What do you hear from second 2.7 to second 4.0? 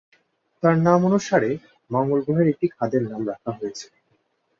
খাদের নাম রাখা হয়েছে।